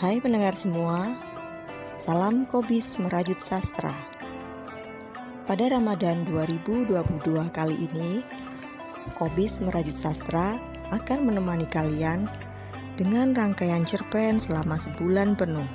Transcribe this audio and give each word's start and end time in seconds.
Hai 0.00 0.16
pendengar 0.16 0.56
semua, 0.56 1.12
salam 1.92 2.48
Kobis 2.48 2.96
Merajut 2.96 3.36
Sastra. 3.44 3.92
Pada 5.44 5.76
Ramadan 5.76 6.24
2022 6.24 7.20
kali 7.52 7.76
ini, 7.84 8.24
Kobis 9.20 9.60
Merajut 9.60 9.92
Sastra 9.92 10.56
akan 10.88 11.28
menemani 11.28 11.68
kalian 11.68 12.32
dengan 12.96 13.36
rangkaian 13.36 13.84
cerpen 13.84 14.40
selama 14.40 14.80
sebulan 14.80 15.36
penuh. 15.36 15.68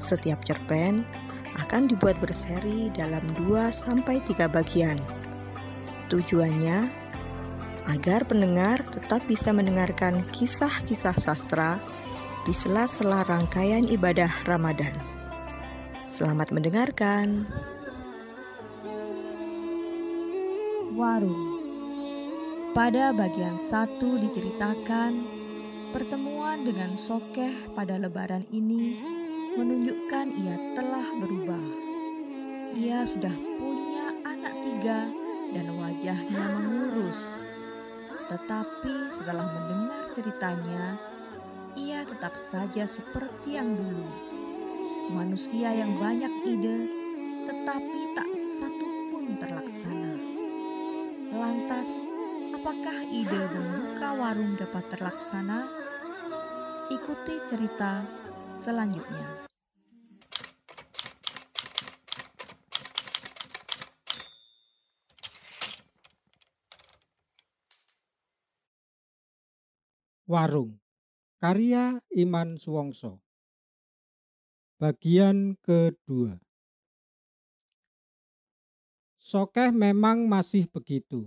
Setiap 0.00 0.40
cerpen 0.40 1.04
akan 1.60 1.92
dibuat 1.92 2.16
berseri 2.24 2.88
dalam 2.96 3.36
2 3.36 3.68
sampai 3.68 4.24
3 4.24 4.48
bagian. 4.48 4.96
Tujuannya 6.08 6.88
agar 7.92 8.24
pendengar 8.24 8.80
tetap 8.88 9.20
bisa 9.28 9.52
mendengarkan 9.52 10.24
kisah-kisah 10.32 11.20
sastra 11.20 11.76
di 12.42 12.50
sela-sela 12.50 13.22
rangkaian 13.22 13.86
ibadah 13.86 14.30
Ramadan. 14.42 14.90
Selamat 16.02 16.50
mendengarkan. 16.50 17.46
Warung 20.92 21.62
Pada 22.74 23.14
bagian 23.14 23.62
satu 23.62 24.18
diceritakan 24.18 25.22
pertemuan 25.94 26.66
dengan 26.66 26.98
Sokeh 26.98 27.70
pada 27.78 27.94
lebaran 27.96 28.42
ini 28.50 28.98
menunjukkan 29.54 30.26
ia 30.34 30.56
telah 30.74 31.06
berubah. 31.22 31.64
Ia 32.74 33.06
sudah 33.06 33.36
punya 33.38 34.06
anak 34.26 34.54
tiga 34.66 35.00
dan 35.54 35.66
wajahnya 35.78 36.44
mengurus. 36.58 37.20
Tetapi 38.26 38.94
setelah 39.12 39.46
mendengar 39.46 40.02
ceritanya, 40.16 41.11
ia 41.76 42.04
tetap 42.04 42.36
saja 42.36 42.84
seperti 42.84 43.56
yang 43.56 43.72
dulu. 43.72 44.04
Manusia 45.12 45.72
yang 45.72 45.96
banyak 45.96 46.32
ide, 46.44 46.78
tetapi 47.48 47.98
tak 48.12 48.30
satu 48.36 48.86
pun 49.12 49.24
terlaksana. 49.40 50.12
Lantas, 51.32 51.88
apakah 52.52 52.98
ide 53.08 53.42
membuka 53.56 54.08
warung 54.20 54.52
dapat 54.60 54.84
terlaksana? 54.92 55.64
Ikuti 56.92 57.40
cerita 57.48 58.04
selanjutnya. 58.52 59.48
Warung 70.28 70.81
Karya 71.42 71.98
Iman 72.14 72.54
Suwongso 72.54 73.18
Bagian 74.78 75.58
kedua 75.58 76.38
Sokeh 79.18 79.74
memang 79.74 80.30
masih 80.30 80.70
begitu. 80.70 81.26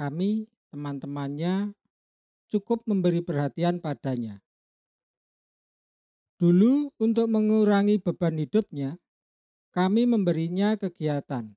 Kami, 0.00 0.48
teman-temannya, 0.72 1.76
cukup 2.48 2.88
memberi 2.88 3.20
perhatian 3.20 3.84
padanya. 3.84 4.40
Dulu 6.40 6.96
untuk 6.96 7.28
mengurangi 7.28 8.00
beban 8.00 8.40
hidupnya, 8.40 8.96
kami 9.76 10.08
memberinya 10.08 10.80
kegiatan. 10.80 11.52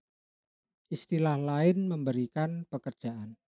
Istilah 0.91 1.39
lain 1.39 1.87
memberikan 1.87 2.67
pekerjaan 2.67 3.39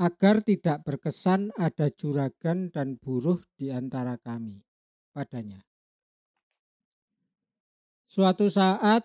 agar 0.00 0.40
tidak 0.40 0.80
berkesan 0.80 1.52
ada 1.60 1.92
juragan 1.92 2.72
dan 2.72 2.96
buruh 2.96 3.36
di 3.60 3.68
antara 3.68 4.16
kami 4.16 4.64
padanya. 5.12 5.60
Suatu 8.08 8.48
saat 8.48 9.04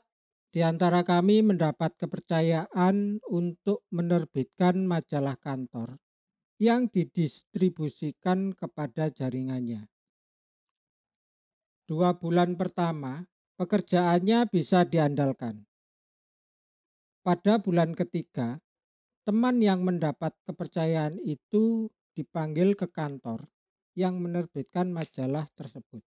di 0.56 0.64
antara 0.64 1.04
kami 1.04 1.44
mendapat 1.44 2.00
kepercayaan 2.00 3.20
untuk 3.28 3.84
menerbitkan 3.92 4.88
majalah 4.88 5.36
kantor 5.36 6.00
yang 6.64 6.88
didistribusikan 6.88 8.56
kepada 8.56 9.12
jaringannya. 9.12 9.92
Dua 11.86 12.16
bulan 12.16 12.56
pertama, 12.56 13.28
pekerjaannya 13.60 14.48
bisa 14.48 14.88
diandalkan. 14.88 15.68
Pada 17.20 17.60
bulan 17.60 17.92
ketiga, 17.94 18.64
Teman 19.26 19.58
yang 19.58 19.82
mendapat 19.82 20.38
kepercayaan 20.46 21.18
itu 21.18 21.90
dipanggil 22.14 22.78
ke 22.78 22.86
kantor 22.94 23.50
yang 23.98 24.22
menerbitkan 24.22 24.94
majalah 24.94 25.50
tersebut. 25.58 26.06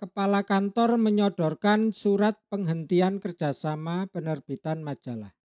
Kepala 0.00 0.48
kantor 0.48 0.96
menyodorkan 0.96 1.92
surat 1.92 2.40
penghentian 2.48 3.20
kerjasama 3.20 4.08
penerbitan 4.08 4.80
majalah. 4.80 5.36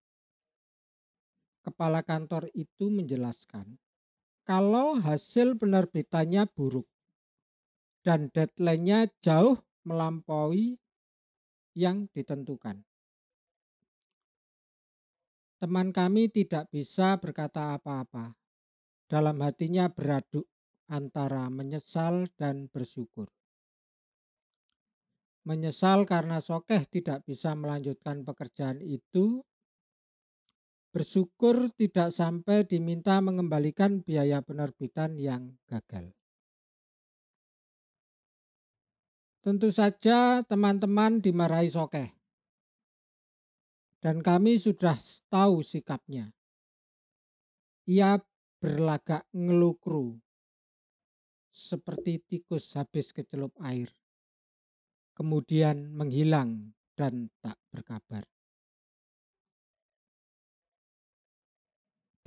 Kepala 1.62 2.02
kantor 2.08 2.48
itu 2.56 2.88
menjelaskan 2.88 3.76
kalau 4.48 4.96
hasil 4.96 5.60
penerbitannya 5.60 6.48
buruk 6.48 6.88
dan 8.08 8.32
deadline-nya 8.32 9.12
jauh 9.20 9.60
melampaui 9.84 10.80
yang 11.76 12.08
ditentukan. 12.16 12.88
Teman 15.58 15.90
kami 15.90 16.30
tidak 16.30 16.70
bisa 16.70 17.18
berkata 17.18 17.74
apa-apa. 17.74 18.38
Dalam 19.10 19.42
hatinya 19.42 19.90
beraduk 19.90 20.46
antara 20.86 21.50
menyesal 21.50 22.30
dan 22.38 22.70
bersyukur. 22.70 23.26
Menyesal 25.50 26.06
karena 26.06 26.38
Sokeh 26.38 26.86
tidak 26.86 27.26
bisa 27.26 27.58
melanjutkan 27.58 28.22
pekerjaan 28.22 28.86
itu. 28.86 29.42
Bersyukur 30.94 31.74
tidak 31.74 32.14
sampai 32.14 32.62
diminta 32.62 33.18
mengembalikan 33.18 34.06
biaya 34.06 34.46
penerbitan 34.46 35.18
yang 35.18 35.58
gagal. 35.66 36.14
Tentu 39.42 39.74
saja 39.74 40.46
teman-teman 40.46 41.18
dimarahi 41.18 41.72
Sokeh 41.72 42.17
dan 44.02 44.22
kami 44.22 44.62
sudah 44.62 44.98
tahu 45.30 45.66
sikapnya. 45.66 46.30
Ia 47.88 48.20
berlagak 48.60 49.24
ngelukru 49.32 50.18
seperti 51.54 52.22
tikus 52.26 52.78
habis 52.78 53.10
kecelup 53.10 53.54
air. 53.64 53.90
Kemudian 55.18 55.90
menghilang 55.90 56.74
dan 56.94 57.30
tak 57.42 57.58
berkabar. 57.74 58.22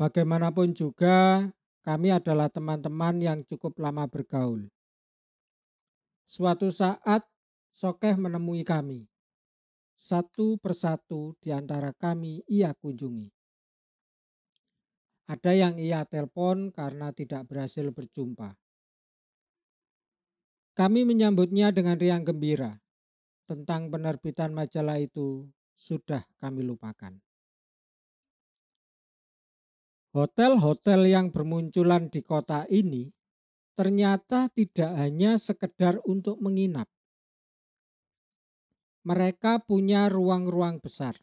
Bagaimanapun 0.01 0.73
juga, 0.73 1.45
kami 1.85 2.09
adalah 2.09 2.49
teman-teman 2.49 3.21
yang 3.21 3.39
cukup 3.45 3.77
lama 3.77 4.09
bergaul. 4.09 4.65
Suatu 6.25 6.73
saat, 6.73 7.27
Sokeh 7.71 8.17
menemui 8.17 8.65
kami. 8.65 9.10
Satu 10.01 10.57
persatu 10.57 11.37
di 11.45 11.53
antara 11.53 11.93
kami 11.93 12.41
ia 12.49 12.73
kunjungi. 12.73 13.29
Ada 15.29 15.53
yang 15.53 15.77
ia 15.77 16.09
telepon 16.09 16.73
karena 16.73 17.13
tidak 17.13 17.45
berhasil 17.45 17.85
berjumpa. 17.93 18.57
Kami 20.73 21.05
menyambutnya 21.05 21.69
dengan 21.69 22.01
riang 22.01 22.25
gembira. 22.25 22.81
Tentang 23.45 23.93
penerbitan 23.93 24.57
majalah 24.57 24.97
itu 24.97 25.45
sudah 25.77 26.25
kami 26.41 26.65
lupakan. 26.65 27.13
Hotel-hotel 30.17 31.13
yang 31.13 31.29
bermunculan 31.29 32.09
di 32.09 32.25
kota 32.25 32.65
ini 32.73 33.13
ternyata 33.77 34.49
tidak 34.51 34.97
hanya 34.97 35.37
sekedar 35.39 36.03
untuk 36.09 36.41
menginap, 36.43 36.91
mereka 39.01 39.59
punya 39.65 40.13
ruang-ruang 40.13 40.79
besar, 40.79 41.17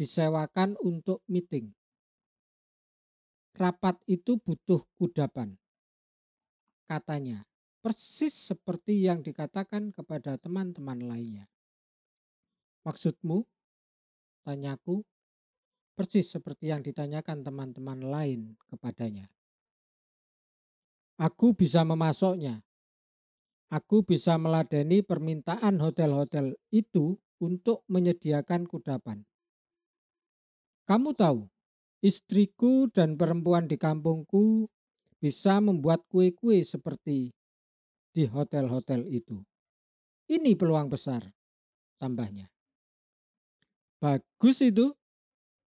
disewakan 0.00 0.76
untuk 0.80 1.20
meeting. 1.28 1.72
Rapat 3.56 3.96
itu 4.04 4.36
butuh 4.36 4.84
kudapan, 5.00 5.56
katanya, 6.84 7.46
persis 7.80 8.34
seperti 8.34 9.06
yang 9.06 9.24
dikatakan 9.24 9.94
kepada 9.94 10.36
teman-teman 10.36 11.00
lainnya. 11.06 11.46
Maksudmu? 12.84 13.46
Tanyaku, 14.44 15.06
persis 15.96 16.28
seperti 16.28 16.74
yang 16.74 16.84
ditanyakan 16.84 17.46
teman-teman 17.46 18.02
lain 18.02 18.40
kepadanya. 18.68 19.30
Aku 21.16 21.56
bisa 21.56 21.80
memasoknya, 21.80 22.65
aku 23.70 24.06
bisa 24.06 24.38
meladeni 24.38 25.02
permintaan 25.02 25.78
hotel-hotel 25.82 26.54
itu 26.70 27.18
untuk 27.42 27.82
menyediakan 27.90 28.64
kudapan. 28.64 29.26
Kamu 30.86 31.12
tahu, 31.18 31.50
istriku 32.00 32.86
dan 32.88 33.18
perempuan 33.18 33.66
di 33.66 33.74
kampungku 33.74 34.70
bisa 35.18 35.58
membuat 35.58 36.06
kue-kue 36.06 36.62
seperti 36.62 37.34
di 38.14 38.24
hotel-hotel 38.24 39.04
itu. 39.10 39.42
Ini 40.30 40.54
peluang 40.54 40.86
besar, 40.86 41.26
tambahnya. 41.98 42.46
Bagus 43.98 44.62
itu, 44.62 44.94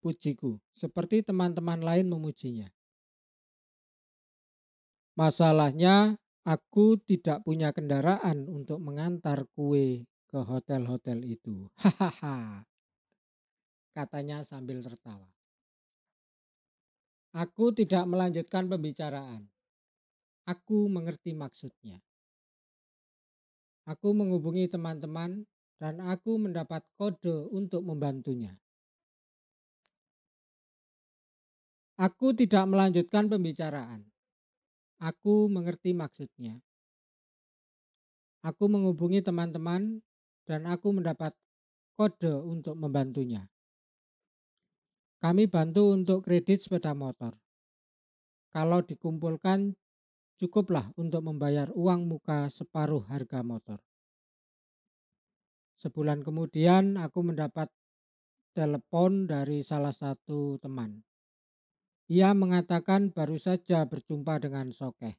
pujiku, 0.02 0.58
seperti 0.75 1.23
teman-teman 1.23 1.79
lain 1.79 2.11
memujinya. 2.11 2.69
Masalahnya, 5.14 6.19
aku 6.44 7.00
tidak 7.00 7.41
punya 7.43 7.73
kendaraan 7.73 8.44
untuk 8.52 8.79
mengantar 8.85 9.49
kue 9.56 10.05
ke 10.29 10.38
hotel-hotel 10.38 11.25
itu. 11.25 11.69
Hahaha, 11.81 12.62
katanya 13.96 14.44
sambil 14.44 14.85
tertawa. 14.85 15.32
Aku 17.35 17.75
tidak 17.75 18.06
melanjutkan 18.06 18.70
pembicaraan. 18.70 19.50
Aku 20.46 20.87
mengerti 20.87 21.35
maksudnya. 21.35 21.99
Aku 23.88 24.14
menghubungi 24.14 24.70
teman-teman 24.70 25.43
dan 25.82 25.99
aku 25.99 26.38
mendapat 26.38 26.87
kode 26.94 27.50
untuk 27.50 27.82
membantunya. 27.82 28.55
Aku 31.99 32.35
tidak 32.35 32.67
melanjutkan 32.70 33.26
pembicaraan. 33.26 34.13
Aku 35.04 35.52
mengerti 35.52 35.92
maksudnya. 35.92 36.56
Aku 38.40 38.72
menghubungi 38.72 39.20
teman-teman 39.20 40.00
dan 40.48 40.64
aku 40.64 40.96
mendapat 40.96 41.36
kode 42.00 42.32
untuk 42.40 42.72
membantunya. 42.80 43.44
Kami 45.20 45.44
bantu 45.44 45.92
untuk 45.92 46.24
kredit 46.24 46.64
sepeda 46.64 46.96
motor. 46.96 47.36
Kalau 48.48 48.80
dikumpulkan 48.80 49.76
cukuplah 50.40 50.88
untuk 50.96 51.20
membayar 51.20 51.68
uang 51.76 52.08
muka 52.08 52.48
separuh 52.48 53.04
harga 53.04 53.44
motor. 53.44 53.84
Sebulan 55.76 56.24
kemudian 56.24 56.96
aku 56.96 57.20
mendapat 57.20 57.68
telepon 58.56 59.28
dari 59.28 59.60
salah 59.60 59.92
satu 59.92 60.56
teman. 60.64 61.04
Ia 62.12 62.36
mengatakan 62.36 63.08
baru 63.08 63.40
saja 63.40 63.80
berjumpa 63.88 64.36
dengan 64.36 64.68
Sokeh. 64.68 65.16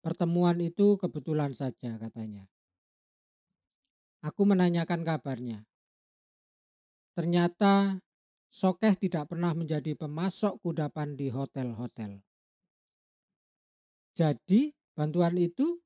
Pertemuan 0.00 0.56
itu 0.60 0.96
kebetulan 0.96 1.52
saja 1.52 2.00
katanya. 2.00 2.48
Aku 4.24 4.48
menanyakan 4.48 5.04
kabarnya. 5.04 5.68
Ternyata 7.12 8.00
Sokeh 8.48 8.96
tidak 8.96 9.28
pernah 9.28 9.52
menjadi 9.52 9.92
pemasok 9.92 10.64
kudapan 10.64 11.12
di 11.12 11.28
hotel-hotel. 11.28 12.24
Jadi 14.16 14.72
bantuan 14.96 15.36
itu 15.36 15.76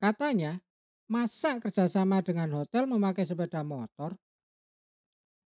katanya 0.00 0.62
masa 1.10 1.60
kerjasama 1.60 2.24
dengan 2.24 2.48
hotel 2.56 2.88
memakai 2.88 3.28
sepeda 3.28 3.60
motor? 3.60 4.16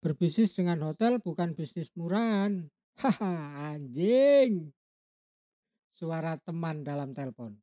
Berbisnis 0.02 0.58
dengan 0.58 0.82
hotel 0.82 1.22
bukan 1.22 1.54
bisnis 1.54 1.94
murahan. 1.94 2.66
Haha 2.98 3.72
anjing. 3.78 4.74
Suara 5.94 6.34
teman 6.42 6.82
dalam 6.82 7.14
telepon. 7.14 7.54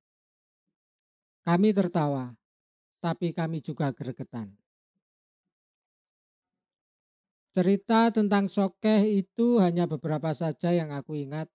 Kami 1.44 1.76
tertawa 1.76 2.32
tapi 3.00 3.32
kami 3.32 3.64
juga 3.64 3.92
gregetan. 3.96 4.52
Cerita 7.50 8.14
tentang 8.14 8.46
Sokeh 8.46 9.10
itu 9.10 9.58
hanya 9.58 9.90
beberapa 9.90 10.36
saja 10.36 10.70
yang 10.70 10.94
aku 10.94 11.18
ingat. 11.18 11.50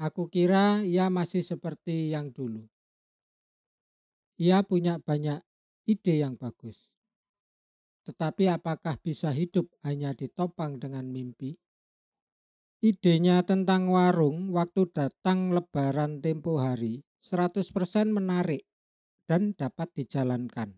Aku 0.00 0.26
kira 0.26 0.82
ia 0.82 1.06
masih 1.12 1.44
seperti 1.44 2.10
yang 2.10 2.32
dulu. 2.34 2.66
Ia 4.40 4.66
punya 4.66 4.98
banyak 4.98 5.38
ide 5.86 6.18
yang 6.18 6.34
bagus. 6.34 6.93
Tetapi 8.04 8.52
apakah 8.52 9.00
bisa 9.00 9.32
hidup 9.32 9.72
hanya 9.80 10.12
ditopang 10.12 10.76
dengan 10.76 11.08
mimpi? 11.08 11.56
Idenya 12.84 13.40
tentang 13.48 13.88
warung 13.88 14.52
waktu 14.52 14.84
datang 14.92 15.48
lebaran 15.56 16.20
tempo 16.20 16.60
hari 16.60 17.00
100% 17.24 17.64
menarik 18.12 18.68
dan 19.24 19.56
dapat 19.56 19.88
dijalankan. 19.96 20.76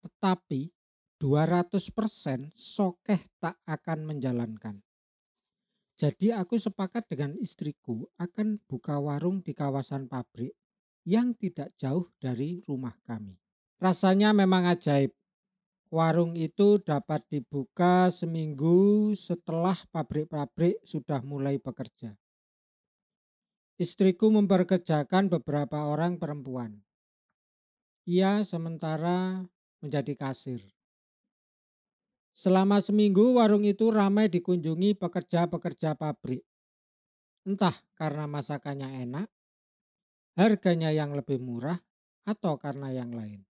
Tetapi 0.00 0.72
200% 1.20 2.52
sokeh 2.56 3.20
tak 3.36 3.60
akan 3.68 4.08
menjalankan. 4.08 4.80
Jadi 5.94 6.34
aku 6.34 6.58
sepakat 6.58 7.06
dengan 7.06 7.38
istriku 7.38 8.08
akan 8.18 8.58
buka 8.66 8.98
warung 8.98 9.44
di 9.44 9.54
kawasan 9.54 10.10
pabrik 10.10 10.56
yang 11.04 11.36
tidak 11.36 11.70
jauh 11.76 12.08
dari 12.18 12.64
rumah 12.64 12.96
kami. 13.04 13.36
Rasanya 13.78 14.32
memang 14.32 14.64
ajaib. 14.64 15.12
Warung 15.94 16.34
itu 16.34 16.82
dapat 16.82 17.22
dibuka 17.30 18.10
seminggu 18.10 19.14
setelah 19.14 19.78
pabrik-pabrik 19.94 20.82
sudah 20.82 21.22
mulai 21.22 21.62
bekerja. 21.62 22.18
Istriku 23.78 24.26
memperkerjakan 24.34 25.30
beberapa 25.30 25.86
orang 25.86 26.18
perempuan. 26.18 26.82
Ia 28.10 28.42
sementara 28.42 29.46
menjadi 29.86 30.18
kasir. 30.18 30.66
Selama 32.34 32.82
seminggu 32.82 33.38
warung 33.38 33.62
itu 33.62 33.94
ramai 33.94 34.26
dikunjungi 34.26 34.98
pekerja-pekerja 34.98 35.94
pabrik. 35.94 36.42
Entah 37.46 37.78
karena 37.94 38.26
masakannya 38.26 38.98
enak, 39.06 39.30
harganya 40.34 40.90
yang 40.90 41.14
lebih 41.14 41.38
murah, 41.38 41.78
atau 42.26 42.58
karena 42.58 42.90
yang 42.90 43.14
lain. 43.14 43.46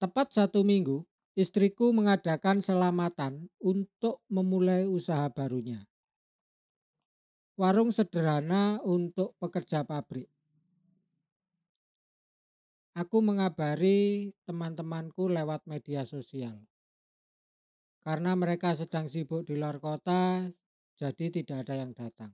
Tepat 0.00 0.32
satu 0.32 0.64
minggu, 0.64 1.04
istriku 1.36 1.92
mengadakan 1.92 2.64
selamatan 2.64 3.52
untuk 3.60 4.24
memulai 4.32 4.88
usaha 4.88 5.28
barunya. 5.28 5.84
Warung 7.60 7.92
sederhana 7.92 8.80
untuk 8.80 9.36
pekerja 9.36 9.84
pabrik. 9.84 10.24
Aku 12.96 13.20
mengabari 13.20 14.32
teman-temanku 14.48 15.28
lewat 15.28 15.68
media 15.68 16.08
sosial. 16.08 16.56
Karena 18.00 18.32
mereka 18.32 18.72
sedang 18.72 19.12
sibuk 19.12 19.44
di 19.44 19.60
luar 19.60 19.76
kota, 19.84 20.48
jadi 20.96 21.28
tidak 21.28 21.68
ada 21.68 21.76
yang 21.76 21.92
datang. 21.92 22.32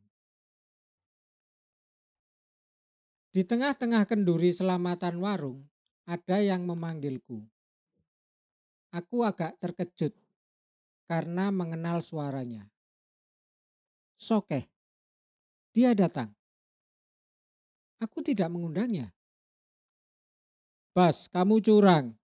Di 3.34 3.42
tengah-tengah 3.42 4.06
kenduri 4.06 4.54
selamatan 4.54 5.18
warung, 5.18 5.66
ada 6.06 6.38
yang 6.38 6.62
memanggilku. 6.62 7.42
Aku 8.96 9.28
agak 9.28 9.60
terkejut 9.60 10.16
karena 11.04 11.52
mengenal 11.52 12.00
suaranya. 12.00 12.64
Sokeh, 14.16 14.64
dia 15.76 15.92
datang. 15.92 16.32
Aku 18.00 18.24
tidak 18.24 18.48
mengundangnya. 18.48 19.12
Bas, 20.96 21.28
kamu 21.28 21.60
curang. 21.60 22.16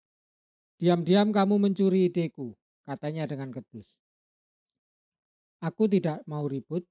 Diam-diam 0.81 1.29
kamu 1.29 1.61
mencuri 1.61 2.09
ideku, 2.09 2.57
katanya 2.89 3.29
dengan 3.29 3.53
kedus. 3.53 3.93
Aku 5.61 5.93
tidak 5.93 6.25
mau 6.25 6.49
ribut. 6.49 6.89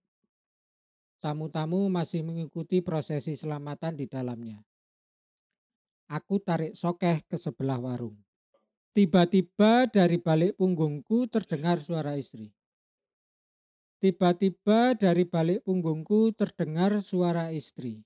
Tamu-tamu 1.26 1.90
masih 1.90 2.22
mengikuti 2.22 2.86
prosesi 2.86 3.34
selamatan 3.34 3.98
di 3.98 4.06
dalamnya. 4.06 4.62
Aku 6.14 6.38
tarik 6.38 6.78
sokeh 6.78 7.26
ke 7.26 7.42
sebelah 7.42 7.82
warung. 7.82 8.16
Tiba-tiba 8.92 9.88
dari 9.88 10.20
balik 10.20 10.60
punggungku 10.60 11.24
terdengar 11.32 11.80
suara 11.80 12.20
istri. 12.20 12.52
Tiba-tiba 14.04 15.00
dari 15.00 15.24
balik 15.24 15.64
punggungku 15.64 16.36
terdengar 16.36 17.00
suara 17.00 17.56
istri. 17.56 18.04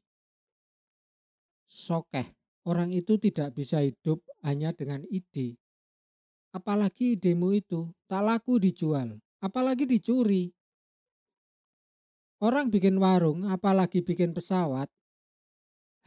Sokeh. 1.65 2.29
Orang 2.65 2.89
itu 2.93 3.17
tidak 3.21 3.53
bisa 3.57 3.81
hidup 3.81 4.21
hanya 4.41 4.73
dengan 4.73 5.01
ide. 5.09 5.57
Apalagi 6.53 7.17
idemu 7.17 7.53
itu 7.53 7.89
tak 8.05 8.25
laku 8.25 8.57
dijual, 8.57 9.21
apalagi 9.41 9.85
dicuri. 9.85 10.49
Orang 12.41 12.73
bikin 12.73 12.97
warung, 12.97 13.45
apalagi 13.49 14.01
bikin 14.01 14.33
pesawat, 14.33 14.89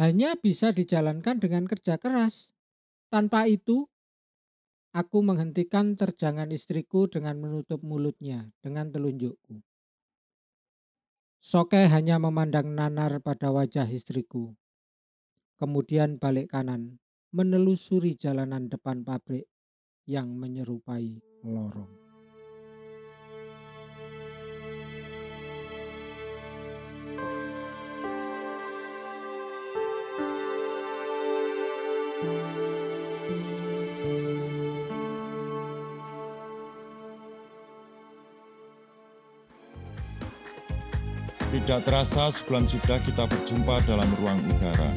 hanya 0.02 0.34
bisa 0.38 0.70
dijalankan 0.74 1.38
dengan 1.38 1.66
kerja 1.66 1.94
keras. 1.98 2.54
Tanpa 3.06 3.46
itu, 3.46 3.86
aku 4.98 5.22
menghentikan 5.22 5.94
terjangan 5.94 6.50
istriku 6.50 7.06
dengan 7.06 7.38
menutup 7.38 7.78
mulutnya 7.86 8.50
dengan 8.58 8.90
telunjukku. 8.90 9.62
Soke 11.38 11.86
hanya 11.86 12.18
memandang 12.18 12.74
nanar 12.74 13.22
pada 13.22 13.54
wajah 13.54 13.86
istriku 13.86 14.58
kemudian 15.58 16.22
balik 16.22 16.54
kanan, 16.54 17.02
menelusuri 17.34 18.14
jalanan 18.14 18.70
depan 18.70 19.02
pabrik 19.02 19.50
yang 20.06 20.30
menyerupai 20.30 21.18
lorong. 21.42 22.07
Tidak 41.58 41.82
terasa 41.82 42.30
sebulan 42.30 42.70
sudah 42.70 43.02
kita 43.02 43.26
berjumpa 43.26 43.82
dalam 43.82 44.06
ruang 44.22 44.38
udara. 44.46 44.94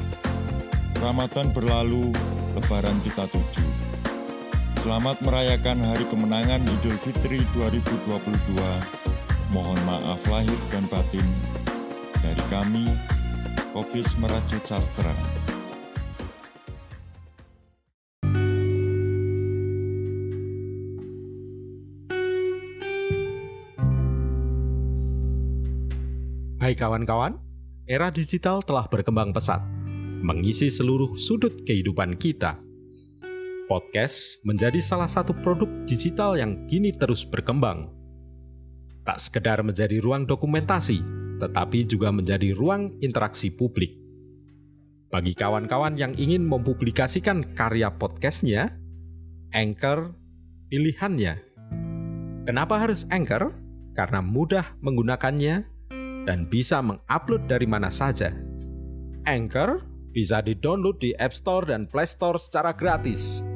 Ramadan 1.01 1.49
berlalu, 1.49 2.13
lebaran 2.53 2.93
kita 3.01 3.25
tuju. 3.33 3.65
Selamat 4.69 5.17
merayakan 5.25 5.81
hari 5.81 6.05
kemenangan 6.05 6.61
Idul 6.61 7.01
Fitri 7.01 7.41
2022. 7.57 8.53
Mohon 9.49 9.81
maaf 9.89 10.21
lahir 10.29 10.53
dan 10.69 10.85
batin 10.85 11.25
dari 12.21 12.45
kami, 12.53 12.93
Kopis 13.73 14.21
Merajut 14.21 14.61
Sastra. 14.61 15.40
Hai 26.61 26.77
kawan-kawan, 26.77 27.41
era 27.89 28.13
digital 28.13 28.61
telah 28.61 28.85
berkembang 28.85 29.33
pesat, 29.33 29.65
mengisi 30.21 30.69
seluruh 30.69 31.17
sudut 31.17 31.65
kehidupan 31.65 32.21
kita. 32.21 32.61
Podcast 33.65 34.37
menjadi 34.45 34.77
salah 34.77 35.09
satu 35.09 35.33
produk 35.41 35.65
digital 35.89 36.37
yang 36.37 36.69
kini 36.69 36.93
terus 36.93 37.25
berkembang. 37.25 37.89
Tak 39.01 39.17
sekedar 39.17 39.65
menjadi 39.65 40.05
ruang 40.05 40.29
dokumentasi, 40.29 41.01
tetapi 41.41 41.89
juga 41.89 42.13
menjadi 42.13 42.53
ruang 42.53 42.93
interaksi 43.01 43.49
publik. 43.49 43.97
Bagi 45.09 45.33
kawan-kawan 45.33 45.97
yang 45.97 46.13
ingin 46.13 46.45
mempublikasikan 46.45 47.57
karya 47.57 47.89
podcastnya, 47.89 48.69
Anchor 49.49 50.13
pilihannya. 50.69 51.41
Kenapa 52.45 52.77
harus 52.77 53.09
Anchor? 53.09 53.49
Karena 53.97 54.21
mudah 54.21 54.77
menggunakannya 54.85 55.70
dan 56.25 56.47
bisa 56.47 56.81
mengupload 56.81 57.49
dari 57.49 57.67
mana 57.67 57.89
saja. 57.89 58.31
Anchor 59.25 59.81
bisa 60.11 60.43
di-download 60.43 60.99
di 60.99 61.11
App 61.15 61.31
Store 61.31 61.69
dan 61.69 61.87
Play 61.87 62.09
Store 62.09 62.35
secara 62.35 62.75
gratis. 62.75 63.50